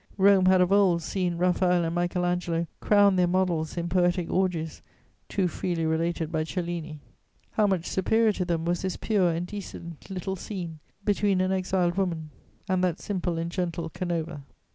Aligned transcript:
Rome 0.17 0.47
had 0.47 0.61
of 0.61 0.71
old 0.71 1.03
seen 1.03 1.37
Raphael 1.37 1.85
and 1.85 1.93
Michael 1.93 2.25
Angelo 2.25 2.65
crown 2.79 3.17
their 3.17 3.27
models 3.27 3.77
in 3.77 3.87
poetic 3.87 4.31
orgies, 4.31 4.81
too 5.29 5.47
freely 5.47 5.85
related 5.85 6.31
by 6.31 6.43
Cellini: 6.43 7.01
how 7.51 7.67
much 7.67 7.85
superior 7.85 8.31
to 8.31 8.45
them 8.45 8.65
was 8.65 8.81
this 8.81 8.97
pure 8.97 9.29
and 9.29 9.45
decent 9.45 10.09
little 10.09 10.35
scene 10.35 10.79
between 11.05 11.39
an 11.39 11.51
exiled 11.51 11.97
woman 11.97 12.31
and 12.67 12.83
that 12.83 12.99
simple 12.99 13.37
and 13.37 13.51
gentle 13.51 13.89
Canova! 13.89 14.41